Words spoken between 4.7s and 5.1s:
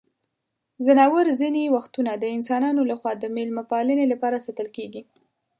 کیږي.